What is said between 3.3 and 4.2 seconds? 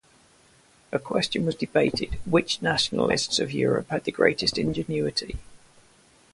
of Europe had the